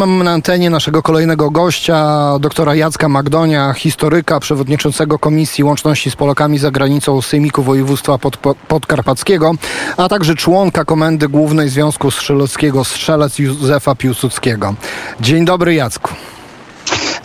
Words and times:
Mamy 0.00 0.24
na 0.24 0.30
antenie 0.30 0.70
naszego 0.70 1.02
kolejnego 1.02 1.50
gościa, 1.50 2.18
doktora 2.38 2.74
Jacka 2.74 3.08
Magdonia, 3.08 3.72
historyka, 3.72 4.40
przewodniczącego 4.40 5.18
Komisji 5.18 5.64
Łączności 5.64 6.10
z 6.10 6.16
Polakami 6.16 6.58
za 6.58 6.70
granicą 6.70 7.22
Sejmiku 7.22 7.62
Województwa 7.62 8.18
Pod, 8.18 8.36
Podkarpackiego, 8.68 9.52
a 9.96 10.08
także 10.08 10.34
członka 10.34 10.84
Komendy 10.84 11.28
Głównej 11.28 11.68
Związku 11.68 12.10
Strzeleckiego 12.10 12.84
Strzelec 12.84 13.38
Józefa 13.38 13.94
Piłsudskiego. 13.94 14.74
Dzień 15.20 15.44
dobry 15.44 15.74
Jacku. 15.74 16.10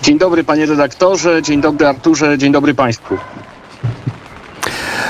Dzień 0.02 0.18
dobry 0.18 0.44
panie 0.44 0.66
redaktorze, 0.66 1.42
dzień 1.42 1.62
dobry 1.62 1.88
Arturze, 1.88 2.38
dzień 2.38 2.52
dobry 2.52 2.74
państwu. 2.74 3.18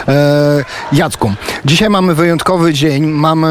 E, 0.08 0.66
Jacku, 0.92 1.34
dzisiaj 1.66 1.90
mamy 1.90 2.16
wyjątkowy 2.16 2.74
dzień. 2.74 3.06
Mamy 3.06 3.48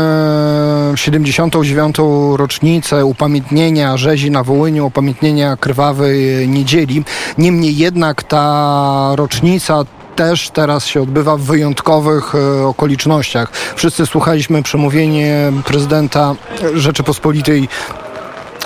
79. 0.94 1.96
rocznicę 2.36 3.04
upamiętnienia 3.04 3.96
rzezi 3.96 4.30
na 4.30 4.42
Wołyniu, 4.42 4.86
upamiętnienia 4.86 5.56
krwawej 5.56 6.48
niedzieli. 6.48 7.04
Niemniej 7.38 7.76
jednak 7.76 8.22
ta 8.22 9.12
rocznica 9.16 9.84
też 10.16 10.50
teraz 10.50 10.86
się 10.86 11.02
odbywa 11.02 11.36
w 11.36 11.40
wyjątkowych 11.40 12.34
e, 12.34 12.66
okolicznościach. 12.66 13.52
Wszyscy 13.76 14.06
słuchaliśmy 14.06 14.62
przemówienie 14.62 15.52
prezydenta 15.64 16.34
Rzeczypospolitej 16.74 17.68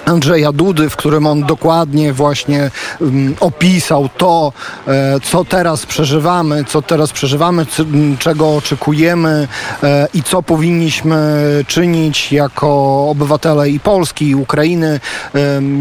Andrzeja 0.09 0.53
Dudy, 0.53 0.91
w 0.91 0.97
którym 0.97 1.27
on 1.27 1.43
dokładnie 1.43 2.13
właśnie 2.13 2.71
um, 3.01 3.35
opisał 3.41 4.09
to, 4.17 4.53
e, 4.87 5.21
co 5.21 5.45
teraz 5.45 5.87
przeżywamy, 5.87 6.65
co 6.65 6.83
teraz 6.83 7.13
przeżywamy, 7.13 7.67
czego 8.19 8.57
oczekujemy 8.57 9.49
e, 9.83 10.09
i 10.15 10.23
co 10.23 10.43
powinniśmy 10.43 11.45
czynić 11.67 12.33
jako 12.33 12.69
obywatele 13.11 13.71
i 13.71 13.81
Polski, 13.81 14.29
i 14.29 14.35
Ukrainy, 14.35 15.01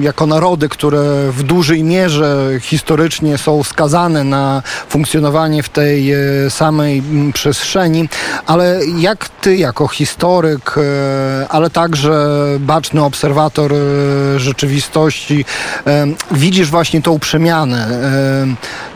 jako 0.02 0.26
narody, 0.26 0.70
które 0.70 1.32
w 1.32 1.44
dużej 1.44 1.84
mierze 1.84 2.48
historycznie 2.62 3.38
są 3.38 3.64
skazane 3.64 4.24
na 4.24 4.62
funkcjonowanie 4.90 5.64
w 5.64 5.70
tej 5.70 6.14
e, 6.14 6.18
samej 6.50 7.04
przestrzeni. 7.34 8.10
Ale 8.46 8.80
jak 8.98 9.30
ty, 9.30 9.56
jako 9.56 9.88
historyk, 9.88 10.76
ale 11.50 11.70
także 11.70 12.28
baczny 12.60 13.04
obserwator 13.04 13.74
rzeczywistości. 14.38 15.46
Widzisz 16.32 16.70
właśnie 16.70 17.02
tą 17.02 17.20
przemianę. 17.20 17.88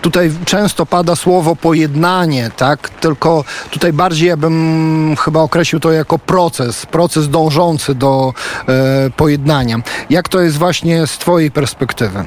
Tutaj 0.01 0.31
często 0.45 0.85
pada 0.85 1.15
słowo 1.15 1.55
pojednanie, 1.55 2.51
tak? 2.57 2.89
Tylko 2.89 3.43
tutaj 3.69 3.93
bardziej 3.93 4.27
ja 4.27 4.37
bym 4.37 5.15
chyba 5.19 5.39
określił 5.39 5.79
to 5.79 5.91
jako 5.91 6.19
proces, 6.19 6.85
proces 6.85 7.29
dążący 7.29 7.95
do 7.95 8.33
e, 8.67 9.09
pojednania. 9.09 9.77
Jak 10.09 10.29
to 10.29 10.39
jest 10.39 10.57
właśnie 10.57 11.07
z 11.07 11.17
twojej 11.17 11.51
perspektywy? 11.51 12.25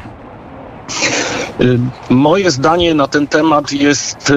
Moje 2.11 2.51
zdanie 2.51 2.95
na 2.95 3.07
ten 3.09 3.27
temat 3.27 3.73
jest 3.73 4.33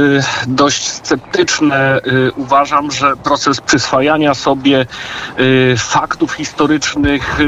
dość 0.48 0.88
sceptyczne. 0.88 2.02
Uważam, 2.36 2.92
że 2.92 3.18
proces 3.24 3.62
przyswajania 3.62 4.34
sobie 4.34 4.86
faktów 5.78 6.34
historycznych 6.34 7.40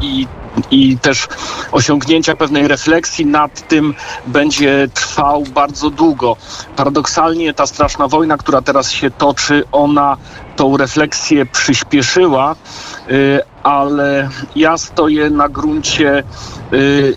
i 0.00 0.26
i 0.70 0.98
też 0.98 1.28
osiągnięcia 1.72 2.36
pewnej 2.36 2.68
refleksji 2.68 3.26
nad 3.26 3.68
tym 3.68 3.94
będzie 4.26 4.88
trwał 4.94 5.42
bardzo 5.42 5.90
długo. 5.90 6.36
Paradoksalnie 6.76 7.54
ta 7.54 7.66
straszna 7.66 8.08
wojna, 8.08 8.36
która 8.36 8.62
teraz 8.62 8.90
się 8.90 9.10
toczy, 9.10 9.64
ona 9.72 10.16
tą 10.56 10.76
refleksję 10.76 11.46
przyspieszyła, 11.46 12.56
ale 13.62 14.28
ja 14.56 14.78
stoję 14.78 15.30
na 15.30 15.48
gruncie 15.48 16.22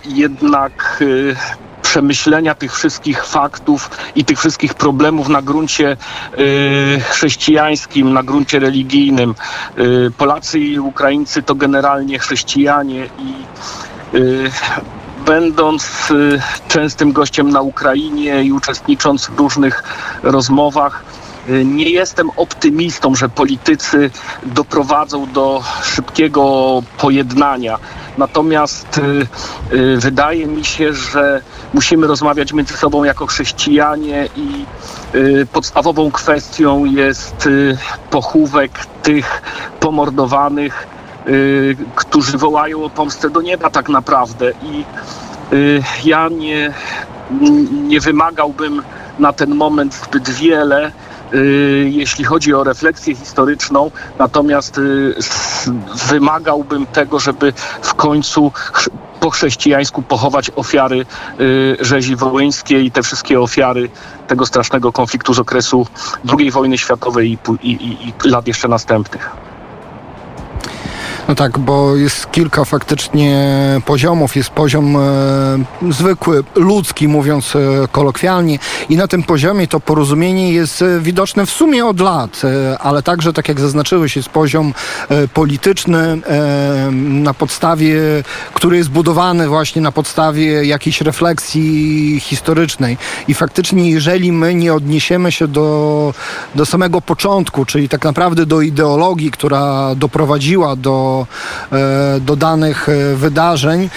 jednak 0.05 1.03
przemyślenia 1.81 2.55
tych 2.55 2.75
wszystkich 2.75 3.25
faktów 3.25 3.89
i 4.15 4.25
tych 4.25 4.39
wszystkich 4.39 4.73
problemów 4.73 5.29
na 5.29 5.41
gruncie 5.41 5.97
y, 6.39 7.01
chrześcijańskim, 7.09 8.13
na 8.13 8.23
gruncie 8.23 8.59
religijnym. 8.59 9.35
Y, 9.77 10.11
Polacy 10.17 10.59
i 10.59 10.79
Ukraińcy 10.79 11.43
to 11.43 11.55
generalnie 11.55 12.19
chrześcijanie 12.19 13.05
i 13.05 13.33
y, 14.17 14.51
będąc 15.25 16.11
y, 16.11 16.41
częstym 16.67 17.11
gościem 17.11 17.49
na 17.49 17.61
Ukrainie 17.61 18.43
i 18.43 18.51
uczestnicząc 18.51 19.27
w 19.27 19.39
różnych 19.39 19.83
rozmowach, 20.23 21.03
y, 21.49 21.65
nie 21.65 21.89
jestem 21.89 22.29
optymistą, 22.35 23.15
że 23.15 23.29
politycy 23.29 24.11
doprowadzą 24.43 25.31
do 25.31 25.63
szybkiego 25.83 26.43
pojednania. 26.97 27.77
Natomiast 28.17 28.97
y, 28.97 29.27
y, 29.75 29.97
wydaje 29.97 30.47
mi 30.47 30.65
się, 30.65 30.93
że 30.93 31.41
musimy 31.73 32.07
rozmawiać 32.07 32.53
między 32.53 32.77
sobą 32.77 33.03
jako 33.03 33.27
chrześcijanie 33.27 34.29
i 34.35 34.65
y, 35.15 35.47
podstawową 35.53 36.11
kwestią 36.11 36.85
jest 36.85 37.49
pochówek 38.11 38.71
tych 39.03 39.41
pomordowanych, 39.79 40.87
którzy 41.95 42.37
wołają 42.37 42.83
o 42.83 42.89
pomstę 42.89 43.29
do 43.29 43.41
nieba 43.41 43.69
tak 43.69 43.89
naprawdę. 43.89 44.51
I 44.51 44.83
ja 46.05 46.27
nie, 46.29 46.73
nie 47.71 47.99
wymagałbym 47.99 48.81
na 49.19 49.33
ten 49.33 49.55
moment 49.55 49.93
zbyt 49.93 50.29
wiele 50.29 50.91
jeśli 51.89 52.25
chodzi 52.25 52.53
o 52.53 52.63
refleksję 52.63 53.15
historyczną, 53.15 53.91
natomiast 54.19 54.77
y, 54.77 55.15
wymagałbym 56.09 56.85
tego, 56.85 57.19
żeby 57.19 57.53
w 57.81 57.93
końcu 57.93 58.51
po 59.19 59.29
chrześcijańsku 59.29 60.01
pochować 60.01 60.51
ofiary 60.55 61.05
y, 61.39 61.77
rzezi 61.79 62.15
wołyńskiej 62.15 62.85
i 62.85 62.91
te 62.91 63.03
wszystkie 63.03 63.41
ofiary 63.41 63.89
tego 64.27 64.45
strasznego 64.45 64.91
konfliktu 64.91 65.33
z 65.33 65.39
okresu 65.39 65.87
II 66.39 66.51
wojny 66.51 66.77
światowej 66.77 67.37
i, 67.63 67.69
i, 67.69 68.07
i 68.07 68.29
lat 68.29 68.47
jeszcze 68.47 68.67
następnych. 68.67 69.48
No 71.29 71.35
tak, 71.35 71.59
bo 71.59 71.95
jest 71.95 72.31
kilka 72.31 72.65
faktycznie 72.65 73.55
poziomów. 73.85 74.35
Jest 74.35 74.49
poziom 74.49 74.95
e, 74.95 74.99
zwykły, 75.89 76.43
ludzki, 76.55 77.07
mówiąc 77.07 77.55
e, 77.55 77.59
kolokwialnie, 77.91 78.59
i 78.89 78.97
na 78.97 79.07
tym 79.07 79.23
poziomie 79.23 79.67
to 79.67 79.79
porozumienie 79.79 80.53
jest 80.53 80.81
e, 80.81 80.99
widoczne 80.99 81.45
w 81.45 81.49
sumie 81.49 81.85
od 81.85 81.99
lat, 81.99 82.41
e, 82.43 82.77
ale 82.79 83.03
także, 83.03 83.33
tak 83.33 83.47
jak 83.47 83.59
zaznaczyłeś, 83.59 84.15
jest 84.15 84.29
poziom 84.29 84.73
e, 85.09 85.27
polityczny, 85.27 85.99
e, 85.99 86.91
na 86.91 87.33
podstawie, 87.33 87.95
który 88.53 88.77
jest 88.77 88.89
budowany 88.89 89.47
właśnie 89.47 89.81
na 89.81 89.91
podstawie 89.91 90.65
jakiejś 90.65 91.01
refleksji 91.01 92.19
historycznej. 92.19 92.97
I 93.27 93.33
faktycznie, 93.33 93.91
jeżeli 93.91 94.31
my 94.31 94.55
nie 94.55 94.73
odniesiemy 94.73 95.31
się 95.31 95.47
do, 95.47 96.13
do 96.55 96.65
samego 96.65 97.01
początku, 97.01 97.65
czyli 97.65 97.89
tak 97.89 98.03
naprawdę 98.03 98.45
do 98.45 98.61
ideologii, 98.61 99.31
która 99.31 99.95
doprowadziła 99.95 100.75
do 100.75 101.18
E, 101.71 102.19
do, 102.19 102.35
danych 102.35 102.89
e, 102.89 103.15
wydarzeń, 103.15 103.89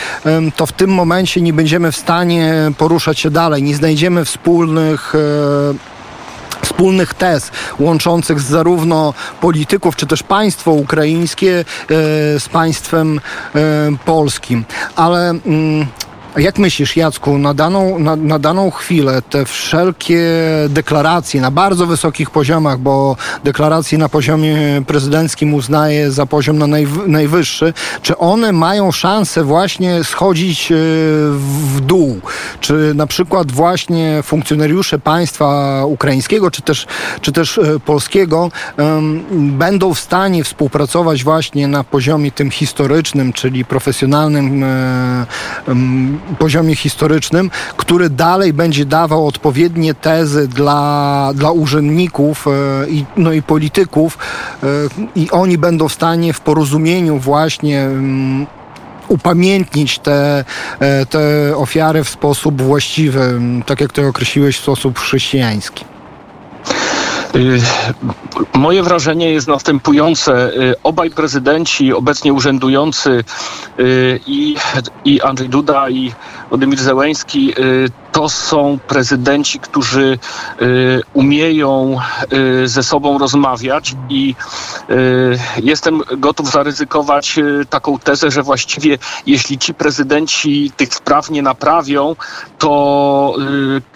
to 0.56 0.66
w 0.66 0.72
tym 0.72 0.91
momencie 0.91 1.41
nie 1.41 1.53
będziemy 1.53 1.93
w 1.93 1.97
stanie 1.97 2.55
poruszać 2.78 3.19
się 3.19 3.31
dalej. 3.31 3.62
Nie 3.62 3.77
znajdziemy 3.77 4.25
wspólnych 4.25 5.15
e, 5.15 5.93
wspólnych 6.62 7.15
tez 7.15 7.50
łączących 7.78 8.41
zarówno 8.41 9.15
polityków, 9.41 9.97
czy 9.97 10.06
też 10.06 10.22
państwo 10.22 10.72
ukraińskie 10.72 11.65
z 12.38 12.49
państwem 12.49 13.21
polskim. 14.04 14.65
Ale 14.97 15.31
mm, 15.31 15.87
jak 16.37 16.59
myślisz, 16.59 16.97
Jacku, 16.97 17.38
na 17.38 17.54
daną, 17.54 17.98
na, 17.98 18.16
na, 18.16 18.38
daną 18.38 18.70
chwilę 18.70 19.22
te 19.31 19.44
wszelkie 19.44 20.22
deklaracje 20.69 21.41
na 21.41 21.50
bardzo 21.50 21.87
wysokich 21.87 22.31
poziomach, 22.31 22.78
bo 22.78 23.16
deklaracje 23.44 23.98
na 23.98 24.09
poziomie 24.09 24.82
prezydenckim 24.87 25.54
uznaje 25.54 26.10
za 26.10 26.26
poziom 26.26 26.59
na 26.59 26.66
najwyższy, 27.06 27.72
czy 28.03 28.19
one 28.19 28.53
mają 28.53 28.92
szansę 28.92 29.44
właśnie 29.44 30.04
schodzić 30.04 30.72
e, 30.72 30.75
w 31.74 31.80
dół? 31.80 32.21
Czy 32.60 32.92
na 32.95 33.06
przykład 33.06 33.53
właśnie 33.53 34.21
funkcjonariusze 34.22 34.98
państwa 34.98 35.80
ukraińskiego, 35.86 36.51
czy 36.51 36.62
też, 36.62 36.86
czy 37.21 37.33
też 37.33 37.59
e, 37.59 37.80
polskiego 37.80 38.51
um, 38.78 39.24
będą 39.59 39.95
w 39.95 40.01
stanie 40.01 40.45
współpracować 40.45 41.24
właśnie 41.24 41.68
na 41.68 41.84
poziomie 41.84 42.33
tym 42.33 42.51
historycznym, 42.51 43.33
czyli 43.33 43.65
profesjonalnym 43.65 44.65
um, 45.68 46.22
poziomie 46.39 46.77
historycznym, 46.77 47.51
który 47.77 48.10
dalej 48.10 48.53
będzie 48.53 48.84
dawał 48.84 49.27
odpowiednie 49.27 49.95
tezy 49.95 50.48
dla, 50.48 51.30
dla 51.34 51.51
urzędników 51.51 52.47
e, 52.47 52.51
i, 52.91 53.04
no 53.16 53.33
i 53.33 53.42
polityków 53.42 54.19
e, 54.63 54.66
i 55.16 55.30
oni 55.30 55.59
będą 55.59 55.89
w 55.89 55.92
stanie 55.92 56.33
w 56.33 56.41
porozumieniu 56.41 57.19
właśnie 57.19 57.80
mm, 57.80 58.47
upamiętnić 59.09 59.98
te, 59.98 60.45
e, 60.80 61.07
te 61.07 61.57
ofiary 61.57 62.04
w 62.04 62.09
sposób 62.09 62.63
właściwy, 62.63 63.41
tak 63.66 63.80
jak 63.80 63.92
to 63.92 64.09
określiłeś, 64.09 64.57
w 64.59 64.63
sposób 64.63 64.98
chrześcijański. 64.98 65.91
Moje 68.54 68.82
wrażenie 68.82 69.30
jest 69.32 69.48
następujące. 69.48 70.52
Obaj 70.82 71.10
prezydenci, 71.10 71.92
obecnie 71.92 72.32
urzędujący 72.32 73.24
i, 74.26 74.56
i 75.04 75.20
Andrzej 75.20 75.48
Duda 75.48 75.90
i 75.90 76.12
Władimir 76.53 76.78
Zełęński, 76.78 77.54
to 78.13 78.28
są 78.28 78.78
prezydenci, 78.89 79.60
którzy 79.60 80.19
umieją 81.15 81.99
ze 82.65 82.83
sobą 82.83 83.19
rozmawiać 83.19 83.95
i 84.09 84.34
jestem 85.63 86.03
gotów 86.16 86.51
zaryzykować 86.51 87.39
taką 87.71 87.99
tezę, 87.99 88.31
że 88.31 88.43
właściwie 88.43 88.99
jeśli 89.27 89.59
ci 89.59 89.75
prezydenci 89.75 90.72
tych 90.77 90.95
spraw 90.95 91.31
nie 91.31 91.43
naprawią, 91.43 92.16
to 92.59 93.34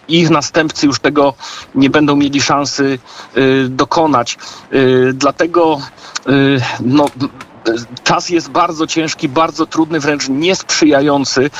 ich 0.08 0.30
następcy 0.30 0.86
już 0.86 1.00
tego 1.00 1.34
nie 1.74 1.90
będą 1.90 2.16
mieli 2.16 2.42
szansy 2.42 2.98
y, 3.36 3.68
dokonać. 3.68 4.38
Y, 4.72 5.12
dlatego 5.14 5.80
y, 6.28 6.60
no, 6.80 7.06
czas 8.04 8.28
jest 8.28 8.50
bardzo 8.50 8.86
ciężki, 8.86 9.28
bardzo 9.28 9.66
trudny, 9.66 10.00
wręcz 10.00 10.28
niesprzyjający 10.28 11.50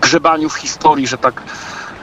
grzebaniu 0.00 0.48
w 0.48 0.54
historii, 0.54 1.06
że 1.06 1.18
tak 1.18 1.42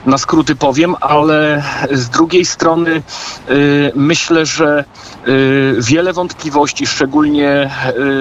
na 0.06 0.18
skróty 0.18 0.56
powiem, 0.56 0.94
ale 1.00 1.62
z 1.90 2.08
drugiej 2.08 2.44
strony 2.44 3.02
y, 3.50 3.92
myślę, 3.94 4.46
że 4.46 4.84
y, 5.28 5.76
wiele 5.78 6.12
wątpliwości, 6.12 6.86
szczególnie 6.86 7.70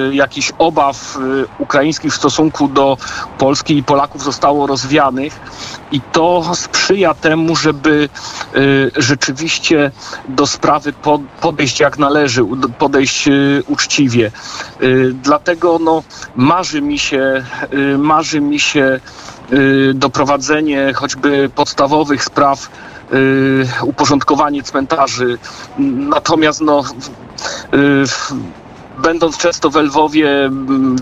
y, 0.09 0.15
jakichś 0.15 0.51
obaw 0.57 1.17
ukraińskich 1.59 2.13
w 2.13 2.15
stosunku 2.15 2.67
do 2.67 2.97
Polski 3.37 3.77
i 3.77 3.83
Polaków 3.83 4.23
zostało 4.23 4.67
rozwianych 4.67 5.39
i 5.91 6.01
to 6.01 6.55
sprzyja 6.55 7.13
temu, 7.13 7.55
żeby 7.55 8.09
rzeczywiście 8.97 9.91
do 10.27 10.47
sprawy 10.47 10.93
podejść 11.41 11.79
jak 11.79 11.97
należy, 11.97 12.45
podejść 12.79 13.29
uczciwie. 13.67 14.31
Dlatego 15.13 15.79
no, 15.81 16.03
marzy 16.35 16.81
mi 16.81 16.99
się, 16.99 17.45
marzy 17.97 18.41
mi 18.41 18.59
się 18.59 18.99
doprowadzenie 19.93 20.93
choćby 20.93 21.49
podstawowych 21.55 22.23
spraw, 22.23 22.69
y, 23.13 23.65
uporządkowanie 23.83 24.63
cmentarzy. 24.63 25.37
Natomiast 25.77 26.61
no, 26.61 26.83
y, 27.73 28.03
będąc 29.01 29.37
często 29.37 29.69
w 29.69 29.75
Lwowie, 29.75 30.51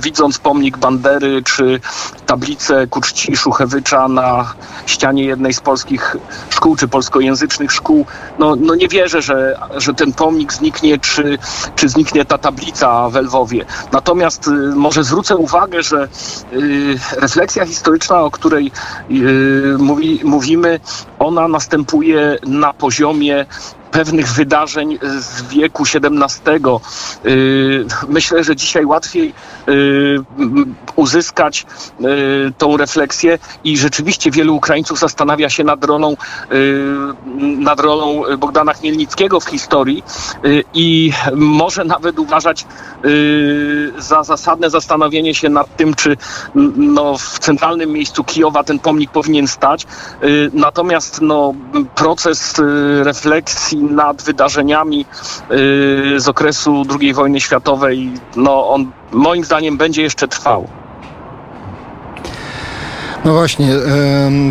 widząc 0.02 0.38
pomnik 0.38 0.78
Bandery 0.78 1.44
czy 1.44 1.80
tablicę 2.26 2.88
ku 2.88 3.02
czci 3.02 3.38
Szuchewycza 3.38 4.08
na 4.08 4.54
ścianie 4.86 5.24
jednej 5.24 5.54
z 5.54 5.60
polskich 5.60 6.16
szkół 6.50 6.76
czy 6.76 6.88
polskojęzycznych 6.88 7.72
szkół, 7.72 8.06
no, 8.40 8.56
no 8.56 8.76
nie 8.76 8.88
wierzę, 8.88 9.22
że, 9.22 9.60
że 9.78 9.94
ten 9.94 10.14
pomnik 10.14 10.54
zniknie 10.54 11.00
czy, 11.00 11.38
czy 11.76 11.90
zniknie 11.90 12.26
ta 12.26 12.38
tablica 12.38 13.10
w 13.10 13.16
Lwowie. 13.16 13.66
Natomiast 13.92 14.48
y, 14.48 14.52
może 14.76 15.04
zwrócę 15.04 15.36
uwagę, 15.36 15.84
że 15.84 16.08
y, 16.54 17.00
refleksja 17.18 17.66
historyczna, 17.66 18.22
o 18.22 18.32
której 18.32 18.72
y, 19.12 19.76
mówi, 19.80 20.20
mówimy, 20.24 20.80
ona 21.20 21.48
następuje 21.48 22.38
na 22.46 22.74
poziomie 22.74 23.46
pewnych 23.92 24.28
wydarzeń 24.28 25.00
z 25.02 25.42
wieku 25.42 25.84
XVII. 25.84 26.54
Y, 27.26 27.86
myślę, 28.08 28.44
że 28.44 28.56
dzisiaj 28.56 28.86
łatwiej 28.86 29.34
y, 29.70 30.18
uzyskać 30.96 31.66
y, 32.02 32.54
tą 32.58 32.78
refleksję 32.78 33.40
i 33.64 33.78
rzeczywiście 33.78 34.32
wielu 34.32 34.56
Ukraińców 34.56 35.00
zastanawia 35.00 35.50
się 35.50 35.64
nad 35.64 35.84
rolą, 35.84 36.18
nad 37.58 37.80
rolą 37.80 38.24
Bogdana 38.38 38.74
Chmielnickiego 38.74 39.40
w 39.40 39.46
historii 39.46 40.04
i 40.74 41.12
może 41.36 41.84
nawet 41.84 42.20
uważać 42.20 42.66
za 43.98 44.24
zasadne 44.24 44.70
zastanowienie 44.70 45.36
się 45.36 45.50
nad 45.50 45.78
tym, 45.78 45.94
czy 45.94 46.18
no, 46.76 47.18
w 47.18 47.40
centralnym 47.40 47.92
miejscu 47.92 48.24
Kijowa 48.24 48.64
ten 48.64 48.80
pomnik 48.80 49.12
powinien 49.12 49.48
stać. 49.48 49.88
Natomiast 50.54 51.22
no, 51.22 51.54
proces 51.96 52.54
refleksji 53.04 53.79
nad 53.80 54.24
wydarzeniami 54.24 55.06
y, 55.52 56.20
z 56.20 56.28
okresu 56.28 56.84
II 57.00 57.14
wojny 57.14 57.42
światowej, 57.42 58.12
no 58.36 58.70
on 58.70 58.92
moim 59.12 59.46
zdaniem 59.46 59.78
będzie 59.78 60.02
jeszcze 60.02 60.28
trwał. 60.28 60.68
No 63.26 63.34
właśnie, 63.34 63.70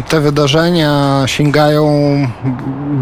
te 0.08 0.20
wydarzenia 0.20 1.22
sięgają 1.26 1.88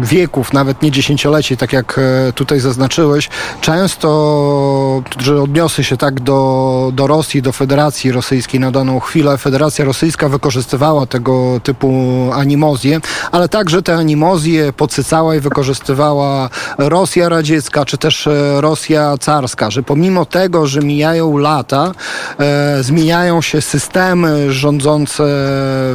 wieków, 0.01 0.53
nawet 0.53 0.81
nie 0.81 0.91
dziesięcioleci, 0.91 1.57
tak 1.57 1.73
jak 1.73 1.99
e, 1.99 2.33
tutaj 2.33 2.59
zaznaczyłeś. 2.59 3.29
Często, 3.61 5.03
że 5.19 5.41
odniosę 5.41 5.83
się 5.83 5.97
tak 5.97 6.19
do, 6.19 6.91
do 6.93 7.07
Rosji, 7.07 7.41
do 7.41 7.51
Federacji 7.51 8.11
Rosyjskiej 8.11 8.59
na 8.59 8.71
daną 8.71 8.99
chwilę, 8.99 9.37
Federacja 9.37 9.85
Rosyjska 9.85 10.29
wykorzystywała 10.29 11.05
tego 11.05 11.59
typu 11.63 11.89
animozje, 12.33 12.99
ale 13.31 13.49
także 13.49 13.81
te 13.81 13.95
animozje 13.95 14.73
podsycała 14.73 15.35
i 15.35 15.39
wykorzystywała 15.39 16.49
Rosja 16.77 17.29
radziecka, 17.29 17.85
czy 17.85 17.97
też 17.97 18.27
e, 18.27 18.61
Rosja 18.61 19.17
carska, 19.17 19.71
że 19.71 19.83
pomimo 19.83 20.25
tego, 20.25 20.67
że 20.67 20.79
mijają 20.81 21.37
lata, 21.37 21.91
e, 22.39 22.83
zmieniają 22.83 23.41
się 23.41 23.61
systemy 23.61 24.53
rządzące 24.53 25.23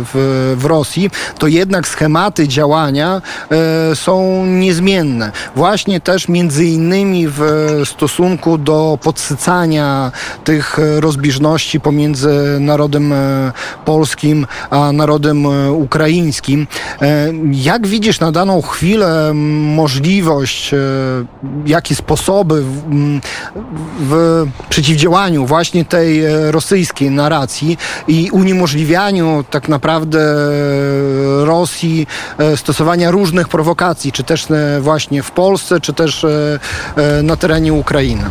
w, 0.05 0.55
w 0.57 0.65
Rosji, 0.65 1.11
to 1.39 1.47
jednak 1.47 1.89
schematy 1.89 2.49
działania 2.49 3.23
e, 3.51 3.97
są 3.97 4.47
niezmienne. 4.47 5.33
Właśnie 5.57 6.01
też 6.01 6.29
między 6.29 6.65
innymi 6.65 7.29
w 7.29 7.41
stosunku 7.85 8.59
do 8.59 8.99
podsycania 9.03 10.13
tych 10.45 10.79
rozbieżności 10.99 11.81
pomiędzy 11.81 12.57
narodem 12.61 13.13
e, 13.13 13.53
polskim 13.85 14.47
a 14.71 14.93
narodem 14.93 15.47
e, 15.47 15.73
ukraińskim. 15.73 16.67
Jak 17.53 17.87
widzisz 17.87 18.21
na 18.21 18.33
daną 18.33 18.63
chwilę 18.63 19.33
możliwość, 19.75 20.71
jakie 21.67 21.95
sposoby 21.95 22.63
w, 22.63 23.21
w 24.01 24.47
przeciwdziałaniu 24.69 25.47
właśnie 25.47 25.85
tej 25.85 26.23
rosyjskiej 26.51 27.11
narracji 27.11 27.79
i 28.09 28.31
uniemożliwianiu 28.31 29.45
tak 29.53 29.69
naprawdę 29.69 30.35
Rosji 31.45 32.07
e, 32.39 32.57
stosowania 32.57 33.11
różnych 33.11 33.49
prowokacji, 33.49 34.13
czy 34.13 34.25
też 34.25 34.51
e, 34.51 34.81
właśnie 34.81 35.23
w 35.23 35.31
Polsce, 35.31 35.81
czy 35.81 35.93
też 35.93 36.25
e, 36.25 36.59
na 37.23 37.37
terenie 37.37 37.73
Ukrainy? 37.73 38.25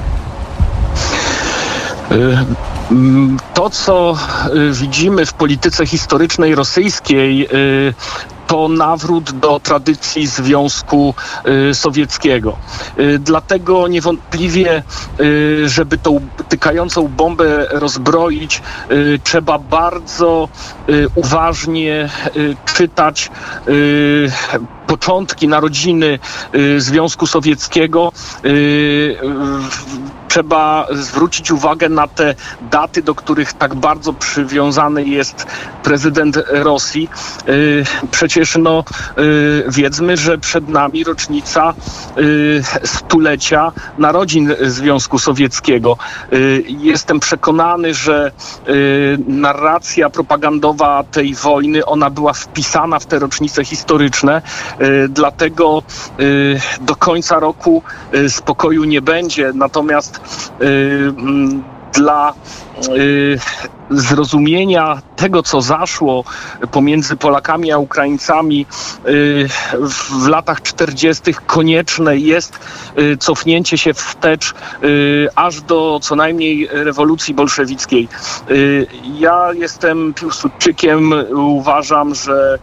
To, 3.53 3.69
co 3.69 4.17
widzimy 4.71 5.25
w 5.25 5.33
polityce 5.33 5.85
historycznej 5.85 6.55
rosyjskiej, 6.55 7.47
to 8.51 8.67
nawrót 8.67 9.31
do 9.31 9.59
tradycji 9.59 10.27
Związku 10.27 11.13
y, 11.69 11.73
Sowieckiego. 11.73 12.57
Y, 12.99 13.19
dlatego 13.19 13.87
niewątpliwie, 13.87 14.83
y, 15.19 15.69
żeby 15.69 15.97
tą 15.97 16.19
tykającą 16.49 17.07
bombę 17.07 17.67
rozbroić, 17.69 18.61
trzeba 19.23 19.59
bardzo 19.59 20.49
uważnie 21.15 22.09
czytać 22.75 23.31
początki 24.87 25.47
narodziny 25.47 26.19
Związku 26.77 27.27
Sowieckiego 27.27 28.11
trzeba 30.31 30.87
zwrócić 30.91 31.51
uwagę 31.51 31.89
na 31.89 32.07
te 32.07 32.35
daty, 32.71 33.01
do 33.01 33.15
których 33.15 33.53
tak 33.53 33.75
bardzo 33.75 34.13
przywiązany 34.13 35.05
jest 35.05 35.47
prezydent 35.83 36.39
Rosji. 36.47 37.09
Y, 37.49 37.83
przecież 38.11 38.57
no, 38.57 38.83
y, 39.17 39.63
wiedzmy, 39.67 40.17
że 40.17 40.37
przed 40.37 40.69
nami 40.69 41.03
rocznica 41.03 41.73
y, 42.17 42.63
stulecia 42.83 43.71
narodzin 43.97 44.55
Związku 44.61 45.19
Sowieckiego. 45.19 45.97
Jestem 46.67 47.19
przekonany, 47.19 47.93
że 47.93 48.31
narracja 49.27 50.09
propagandowa 50.09 51.03
tej 51.03 51.35
wojny, 51.35 51.85
ona 51.85 52.09
była 52.09 52.33
wpisana 52.33 52.99
w 52.99 53.05
te 53.05 53.19
rocznice 53.19 53.65
historyczne, 53.65 54.41
dlatego 55.09 55.83
do 56.81 56.95
końca 56.95 57.39
roku 57.39 57.83
spokoju 58.27 58.83
nie 58.83 59.01
będzie. 59.01 59.51
Natomiast 59.55 60.20
dla 61.93 62.33
y, 62.97 63.39
zrozumienia 63.89 65.01
tego, 65.15 65.43
co 65.43 65.61
zaszło 65.61 66.23
pomiędzy 66.71 67.17
Polakami 67.17 67.71
a 67.71 67.77
Ukraińcami 67.77 68.65
y, 69.05 69.47
w 70.19 70.27
latach 70.27 70.61
40., 70.61 71.33
konieczne 71.47 72.17
jest 72.17 72.59
cofnięcie 73.19 73.77
się 73.77 73.93
wstecz 73.93 74.53
aż 75.35 75.61
do 75.61 75.99
co 76.01 76.15
najmniej 76.15 76.67
rewolucji 76.71 77.33
bolszewickiej. 77.33 78.07
Ja 79.19 79.53
jestem 79.53 80.13
Piłsudczykiem, 80.13 81.13
uważam, 81.35 82.15
że 82.15 82.59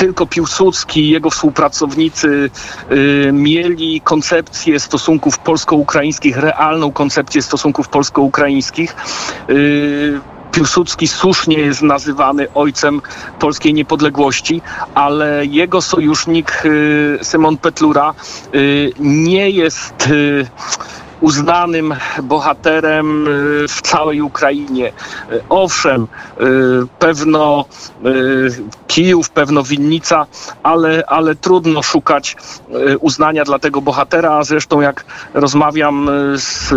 tylko 0.00 0.26
Piłsudski 0.26 1.00
i 1.00 1.10
jego 1.10 1.30
współpracownicy 1.30 2.50
y, 2.92 3.30
mieli 3.32 4.00
koncepcję 4.00 4.80
stosunków 4.80 5.38
polsko-ukraińskich, 5.38 6.36
realną 6.36 6.92
koncepcję 6.92 7.42
stosunków 7.42 7.88
polsko-ukraińskich. 7.88 8.96
Y, 9.50 10.20
Piłsudski 10.52 11.08
słusznie 11.08 11.58
jest 11.58 11.82
nazywany 11.82 12.46
ojcem 12.54 13.00
polskiej 13.38 13.74
niepodległości, 13.74 14.62
ale 14.94 15.46
jego 15.46 15.82
sojusznik 15.82 16.62
y, 16.64 17.18
Simon 17.22 17.56
Petlura 17.56 18.14
nie 19.00 19.50
jest 19.50 20.08
uznanym 21.20 21.94
bohaterem 22.22 23.26
w 23.68 23.82
całej 23.82 24.22
Ukrainie. 24.22 24.92
Owszem, 25.48 26.06
pewno 26.98 27.64
Kijów, 28.86 29.30
pewno 29.30 29.62
Winnica, 29.62 30.26
ale, 30.62 31.02
ale 31.06 31.34
trudno 31.34 31.82
szukać 31.82 32.36
uznania 33.00 33.44
dla 33.44 33.58
tego 33.58 33.80
bohatera. 33.80 34.44
Zresztą 34.44 34.80
jak 34.80 35.04
rozmawiam 35.34 36.08
z 36.36 36.72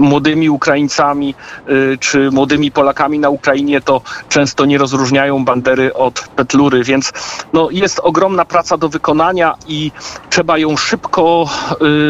młodymi 0.00 0.50
Ukraińcami 0.50 1.34
y, 1.68 1.98
czy 2.00 2.30
młodymi 2.30 2.70
Polakami 2.70 3.18
na 3.18 3.28
Ukrainie, 3.30 3.80
to 3.80 4.00
często 4.28 4.64
nie 4.64 4.78
rozróżniają 4.78 5.44
bandery 5.44 5.94
od 5.94 6.20
petlury, 6.36 6.84
więc 6.84 7.12
no, 7.52 7.68
jest 7.70 8.00
ogromna 8.00 8.44
praca 8.44 8.76
do 8.76 8.88
wykonania 8.88 9.54
i 9.66 9.92
trzeba 10.30 10.58
ją 10.58 10.76
szybko 10.76 11.48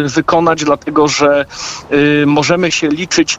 y, 0.04 0.08
wykonać, 0.08 0.64
dlatego 0.64 1.08
że 1.08 1.46
y, 1.92 2.24
możemy 2.26 2.72
się 2.72 2.88
liczyć 2.88 3.38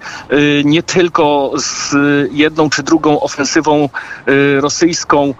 nie 0.64 0.84
tylko 0.84 1.52
z 1.56 1.96
jedną 2.32 2.70
czy 2.70 2.84
drugą 2.84 3.20
ofensywą 3.20 3.90
rosyjską, 4.60 5.34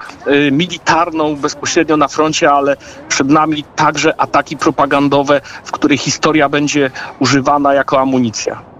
militarną 0.52 1.36
bezpośrednio 1.36 1.98
na 1.98 2.08
froncie, 2.08 2.52
ale 2.52 2.78
przed 3.10 3.30
nami 3.30 3.64
także 3.76 4.22
ataki 4.22 4.58
propagandowe, 4.58 5.42
w 5.64 5.72
których 5.72 6.02
historia 6.02 6.50
będzie 6.50 6.92
używana 7.20 7.74
jako 7.74 8.00
amunicja. 8.00 8.71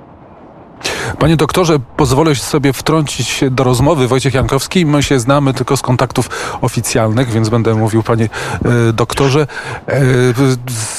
Panie 1.20 1.38
doktorze, 1.38 1.80
pozwolę 1.98 2.36
sobie 2.36 2.74
wtrącić 2.74 3.28
się 3.28 3.50
do 3.50 3.64
rozmowy. 3.64 4.08
Wojciech 4.08 4.34
Jankowski, 4.34 4.86
my 4.86 5.04
się 5.04 5.20
znamy 5.20 5.54
tylko 5.54 5.78
z 5.78 5.82
kontaktów 5.82 6.30
oficjalnych, 6.62 7.30
więc 7.30 7.50
będę 7.50 7.76
mówił 7.76 8.04
panie 8.04 8.30
e, 8.90 8.94
doktorze. 8.94 9.48
E, 9.88 10.02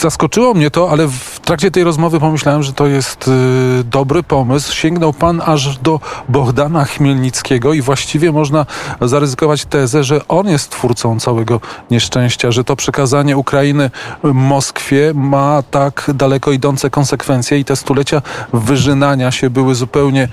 zaskoczyło 0.00 0.54
mnie 0.54 0.70
to, 0.70 0.90
ale 0.90 1.08
w 1.08 1.40
trakcie 1.40 1.70
tej 1.70 1.84
rozmowy 1.84 2.20
pomyślałem, 2.20 2.62
że 2.62 2.72
to 2.72 2.86
jest 2.86 3.28
e, 3.28 3.84
dobry 3.84 4.22
pomysł. 4.22 4.74
Sięgnął 4.74 5.12
pan 5.12 5.42
aż 5.44 5.78
do 5.78 6.00
Bohdana 6.28 6.84
Chmielnickiego 6.84 7.72
i 7.72 7.82
właściwie 7.82 8.32
można 8.32 8.66
zaryzykować 9.00 9.64
tezę, 9.64 10.04
że 10.04 10.28
on 10.28 10.48
jest 10.48 10.70
twórcą 10.70 11.20
całego 11.20 11.60
nieszczęścia, 11.90 12.50
że 12.50 12.64
to 12.64 12.76
przekazanie 12.76 13.36
Ukrainy 13.36 13.90
Moskwie 14.22 15.12
ma 15.14 15.62
tak 15.70 16.10
daleko 16.14 16.52
idące 16.52 16.90
konsekwencje 16.90 17.58
i 17.58 17.64
te 17.64 17.76
stulecia 17.76 18.22
wyżynania 18.52 19.30
się 19.30 19.50
były 19.50 19.74
zupełnie 19.74 20.01
zupełnie, 20.02 20.28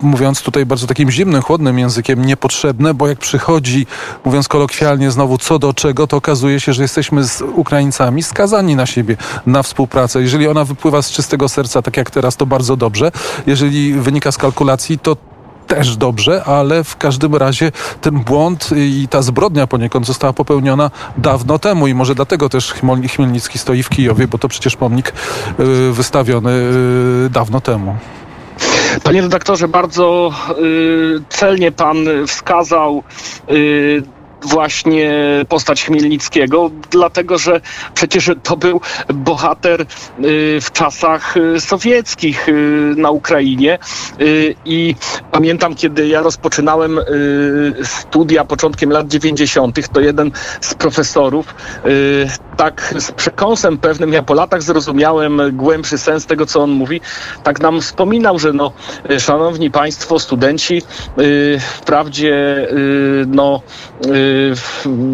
mówiąc 0.00 0.42
tutaj 0.42 0.66
bardzo 0.66 0.86
takim 0.86 1.10
zimnym, 1.10 1.42
chłodnym 1.42 1.78
językiem, 1.78 2.24
niepotrzebne, 2.24 2.94
bo 2.94 3.08
jak 3.08 3.18
przychodzi, 3.18 3.86
mówiąc 4.24 4.48
kolokwialnie, 4.48 5.10
znowu 5.10 5.38
co 5.38 5.58
do 5.58 5.74
czego, 5.74 6.06
to 6.06 6.16
okazuje 6.16 6.60
się, 6.60 6.72
że 6.72 6.82
jesteśmy 6.82 7.24
z 7.24 7.40
Ukraińcami 7.40 8.22
skazani 8.22 8.76
na 8.76 8.86
siebie, 8.86 9.16
na 9.46 9.62
współpracę. 9.62 10.22
Jeżeli 10.22 10.48
ona 10.48 10.64
wypływa 10.64 11.02
z 11.02 11.10
czystego 11.10 11.48
serca, 11.48 11.82
tak 11.82 11.96
jak 11.96 12.10
teraz, 12.10 12.36
to 12.36 12.46
bardzo 12.46 12.76
dobrze. 12.76 13.12
Jeżeli 13.46 13.94
wynika 13.94 14.32
z 14.32 14.36
kalkulacji, 14.36 14.98
to 14.98 15.16
też 15.66 15.96
dobrze, 15.96 16.44
ale 16.44 16.84
w 16.84 16.96
każdym 16.96 17.34
razie 17.34 17.72
ten 18.00 18.20
błąd 18.20 18.70
i 18.76 19.08
ta 19.10 19.22
zbrodnia 19.22 19.66
poniekąd 19.66 20.06
została 20.06 20.32
popełniona 20.32 20.90
dawno 21.18 21.58
temu 21.58 21.86
i 21.86 21.94
może 21.94 22.14
dlatego 22.14 22.48
też 22.48 22.74
Chmielnicki 23.08 23.58
stoi 23.58 23.82
w 23.82 23.88
Kijowie, 23.88 24.28
bo 24.28 24.38
to 24.38 24.48
przecież 24.48 24.76
pomnik 24.76 25.12
y, 25.60 25.92
wystawiony 25.92 26.50
y, 27.26 27.30
dawno 27.30 27.60
temu. 27.60 27.96
Panie 29.02 29.20
redaktorze, 29.22 29.68
bardzo 29.68 30.32
y, 30.58 31.22
celnie 31.28 31.72
pan 31.72 31.96
wskazał 32.26 33.02
y, 33.50 34.02
właśnie 34.44 35.12
postać 35.48 35.84
Chmielnickiego, 35.84 36.70
dlatego 36.90 37.38
że 37.38 37.60
przecież 37.94 38.30
to 38.42 38.56
był 38.56 38.80
bohater 39.14 39.80
y, 39.80 39.86
w 40.60 40.72
czasach 40.72 41.36
y, 41.36 41.60
sowieckich 41.60 42.48
y, 42.48 42.52
na 42.96 43.10
Ukrainie 43.10 43.78
i 44.64 44.94
pamiętam, 45.32 45.74
kiedy 45.74 46.08
ja 46.08 46.22
rozpoczynałem 46.22 47.00
studia 47.82 48.44
początkiem 48.44 48.90
lat 48.90 49.08
90., 49.08 49.88
to 49.92 50.00
jeden 50.00 50.30
z 50.60 50.74
profesorów 50.74 51.54
tak 52.56 52.94
z 52.98 53.12
przekąsem 53.12 53.78
pewnym, 53.78 54.12
ja 54.12 54.22
po 54.22 54.34
latach 54.34 54.62
zrozumiałem 54.62 55.40
głębszy 55.52 55.98
sens 55.98 56.26
tego, 56.26 56.46
co 56.46 56.62
on 56.62 56.70
mówi, 56.70 57.00
tak 57.42 57.60
nam 57.60 57.80
wspominał, 57.80 58.38
że 58.38 58.52
no, 58.52 58.72
szanowni 59.18 59.70
państwo, 59.70 60.18
studenci, 60.18 60.82
wprawdzie 61.60 62.66
no, 63.26 63.60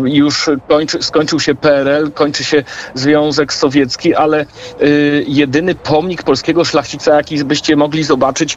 już 0.04 0.50
kończy, 0.68 1.02
skończył 1.02 1.40
się 1.40 1.54
PRL, 1.54 2.10
kończy 2.12 2.44
się 2.44 2.64
Związek 2.94 3.52
Sowiecki, 3.52 4.14
ale 4.14 4.46
y, 4.82 5.24
jedyny 5.28 5.74
pomnik 5.74 6.22
polskiego 6.22 6.64
szlachcica, 6.64 7.14
jaki 7.14 7.44
byście 7.44 7.76
mogli 7.76 8.04
zobaczyć 8.04 8.54
y, 8.54 8.56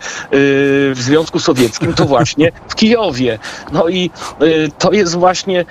w 0.94 0.98
Związku 1.00 1.40
Sowieckim, 1.40 1.94
to 1.94 2.06
właśnie 2.06 2.52
w 2.68 2.76
Kijowie. 2.76 3.40
No 3.72 3.90
i 3.90 4.10
y, 4.42 4.72
to 4.80 4.92
jest 4.92 5.16
właśnie 5.16 5.66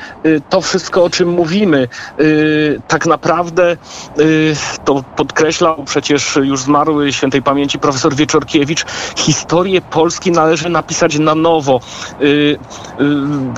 to 0.51 0.61
wszystko, 0.61 1.05
o 1.05 1.11
czym 1.11 1.29
mówimy. 1.29 1.89
Tak 2.89 3.02
naprawdę 3.07 3.77
to 4.85 5.05
podkreślał 5.17 5.85
przecież 5.85 6.37
już 6.37 6.61
zmarły 6.61 7.13
świętej 7.13 7.43
pamięci 7.43 7.79
profesor 7.79 8.15
Wieczorkiewicz, 8.15 8.85
historię 9.17 9.81
Polski 9.81 10.31
należy 10.31 10.69
napisać 10.69 11.19
na 11.19 11.35
nowo. 11.35 11.81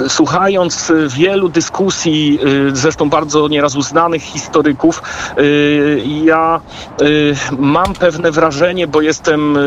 Słuchając 0.09 0.93
wielu 1.09 1.49
dyskusji, 1.49 2.39
y, 2.71 2.77
zresztą 2.77 3.11
bardzo 3.11 3.49
nieraz 3.49 3.77
uznanych 3.77 4.23
historyków, 4.23 5.03
y, 5.39 6.03
ja 6.25 6.61
y, 7.03 7.35
mam 7.59 7.95
pewne 7.95 8.31
wrażenie, 8.31 8.87
bo 8.87 9.01
jestem 9.01 9.59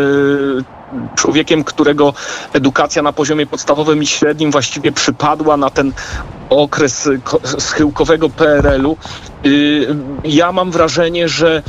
człowiekiem, 1.16 1.64
którego 1.64 2.14
edukacja 2.54 3.02
na 3.02 3.14
poziomie 3.14 3.48
podstawowym 3.48 4.04
i 4.04 4.08
średnim 4.08 4.52
właściwie 4.52 4.92
przypadła 4.92 5.58
na 5.58 5.70
ten 5.70 5.94
okres 6.50 7.10
schyłkowego 7.60 8.30
PRL-u, 8.30 8.98
ja 10.24 10.52
mam 10.52 10.72
wrażenie, 10.72 11.30
że 11.30 11.64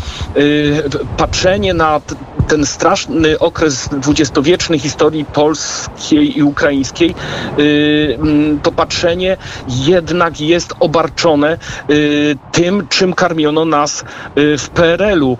patrzenie 1.17 1.75
na 1.75 2.01
ten 2.49 2.67
straszny 2.67 3.39
okres 3.39 3.89
dwudziestowieczny 3.89 4.79
historii 4.79 5.25
polskiej 5.25 6.39
i 6.39 6.43
ukraińskiej, 6.43 7.15
y, 7.59 8.19
mm, 8.21 8.61
to 8.61 8.73
patrzenie 8.73 9.37
jednak 9.69 10.41
jest 10.41 10.75
obarczone 10.81 11.59
y, 11.91 12.37
tym, 12.53 12.89
czym 12.89 13.13
karmiono 13.13 13.65
nas 13.65 14.05
y, 14.39 14.59
w 14.59 14.69
PRL-u. 14.71 15.39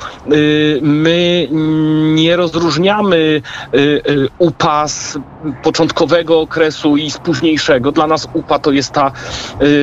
My 0.83 1.49
nie 2.15 2.37
rozróżniamy 2.37 3.43
upas 4.39 5.19
początkowego 5.63 6.41
okresu 6.41 6.97
i 6.97 7.11
z 7.11 7.19
późniejszego. 7.19 7.93
Dla 7.93 8.07
nas 8.07 8.29
UPA 8.33 8.59
to 8.59 8.73
jest 8.73 8.93
ta 8.93 9.13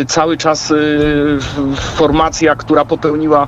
cały 0.07 0.37
czas 0.37 0.73
formacja, 1.95 2.55
która 2.55 2.85
popełniła 2.85 3.47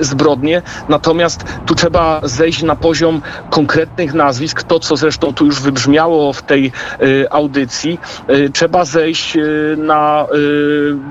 zbrodnie. 0.00 0.62
Natomiast 0.88 1.44
tu 1.66 1.74
trzeba 1.74 2.20
zejść 2.22 2.62
na 2.62 2.76
poziom 2.76 3.22
konkretnych 3.50 4.14
nazwisk, 4.14 4.62
to 4.62 4.80
co 4.80 4.96
zresztą 4.96 5.34
tu 5.34 5.46
już 5.46 5.60
wybrzmiało 5.60 6.32
w 6.32 6.42
tej 6.42 6.72
y, 7.02 7.26
audycji, 7.30 7.98
y, 8.30 8.50
trzeba 8.50 8.84
zejść 8.84 9.36
y, 9.36 9.74
na, 9.78 10.26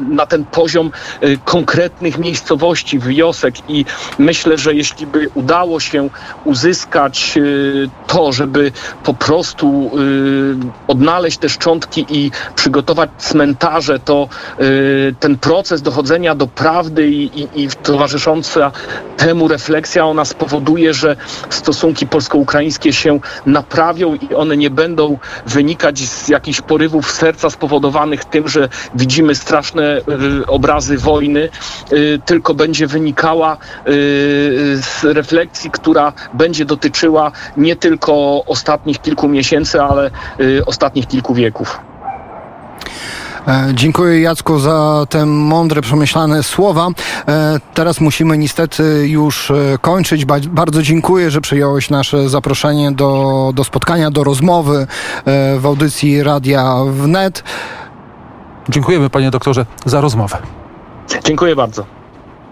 na 0.10 0.26
ten 0.26 0.46
poziom 0.46 0.92
konkretnych 1.46 2.18
miejscowości, 2.18 3.00
wiosek 3.00 3.56
i 3.70 3.86
myślę, 4.20 4.58
że 4.58 4.74
jeśli 4.74 5.08
by 5.08 5.30
udało 5.34 5.80
się 5.80 6.10
uzyskać 6.44 7.40
to, 8.08 8.32
żeby 8.32 8.72
po 9.04 9.14
prostu 9.14 9.92
odnaleźć 10.88 11.38
te 11.38 11.50
szczątki 11.50 12.06
i 12.10 12.32
przygotować 12.56 13.10
cmentarze, 13.18 14.00
to 14.00 14.30
ten 15.20 15.38
proces 15.38 15.82
dochodzenia 15.82 16.36
do 16.36 16.48
prawdy 16.48 17.08
i, 17.08 17.42
i, 17.42 17.64
i 17.64 17.70
towarzysząca 17.84 18.72
temu 19.18 19.48
refleksja, 19.48 20.06
ona 20.06 20.26
spowoduje, 20.26 20.94
że 20.94 21.16
stosunki 21.50 22.08
polsko-ukraińskie 22.08 22.94
się 22.94 23.20
naprawią 23.46 24.16
i 24.16 24.36
one 24.36 24.58
nie 24.58 24.70
będą 24.70 25.18
wynikać 25.46 26.00
z 26.00 26.28
jakichś 26.28 26.62
porywów 26.62 27.12
serca 27.12 27.50
spowodowanych 27.50 28.26
tym, 28.26 28.48
że 28.48 28.70
widzimy 28.96 29.36
straszne 29.36 29.98
y, 29.98 30.02
obrazy 30.48 30.98
wojny, 30.98 31.50
y, 31.94 32.20
tylko 32.26 32.54
będzie 32.54 32.88
wynikała 32.88 33.54
y, 33.54 33.58
z 34.82 35.04
refleksji, 35.04 35.72
która 35.72 36.14
będzie 36.34 36.66
dotyczyła 36.66 37.32
nie 37.58 37.76
tylko 37.76 38.46
ostatnich 38.46 39.02
kilku 39.02 39.28
miesięcy, 39.28 39.82
ale 39.82 40.09
ostatnich 40.66 41.08
kilku 41.08 41.34
wieków. 41.34 41.80
Dziękuję 43.74 44.22
Jacku 44.22 44.60
za 44.60 45.06
te 45.10 45.26
mądre, 45.26 45.82
przemyślane 45.82 46.44
słowa. 46.44 46.88
Teraz 47.74 48.02
musimy 48.02 48.38
niestety 48.38 49.08
już 49.08 49.52
kończyć. 49.82 50.26
Bardzo 50.48 50.82
dziękuję, 50.82 51.32
że 51.32 51.42
przyjąłeś 51.42 51.90
nasze 51.90 52.30
zaproszenie 52.30 52.92
do, 52.92 53.52
do 53.56 53.64
spotkania, 53.64 54.12
do 54.12 54.24
rozmowy 54.24 54.88
w 55.60 55.66
audycji 55.66 56.24
Radia 56.24 56.76
Wnet. 56.92 57.44
Dziękujemy 58.70 59.10
panie 59.10 59.32
doktorze 59.32 59.66
za 59.86 60.02
rozmowę. 60.02 60.38
Dziękuję 61.24 61.56
bardzo. 61.56 61.99